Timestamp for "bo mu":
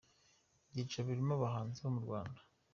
1.81-2.01